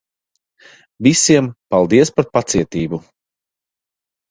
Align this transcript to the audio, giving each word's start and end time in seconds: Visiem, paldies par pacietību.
Visiem, 1.07 1.51
paldies 1.75 2.13
par 2.17 2.27
pacietību. 2.39 3.03